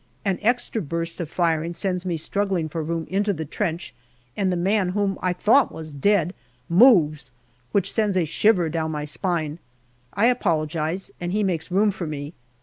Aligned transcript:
An 0.25 0.39
extra 0.41 0.81
burst 0.81 1.21
of 1.21 1.29
firing 1.29 1.75
sends 1.75 2.07
me 2.07 2.17
struggling 2.17 2.67
for 2.67 2.81
room 2.81 3.05
into 3.07 3.33
the 3.33 3.45
trench, 3.45 3.93
and 4.35 4.51
the 4.51 4.57
man 4.57 4.89
whom 4.97 5.19
I 5.21 5.31
thought 5.31 5.71
was 5.71 5.93
dead 5.93 6.33
moves, 6.67 7.29
which 7.71 7.93
sends 7.93 8.17
a 8.17 8.25
shiver 8.25 8.67
down 8.67 8.89
my 8.89 9.05
spine. 9.05 9.59
I 10.15 10.25
apologize, 10.25 11.11
and 11.21 11.31
he 11.33 11.43
makes 11.43 11.69
room 11.69 11.91
for 11.91 12.07
me. 12.07 12.33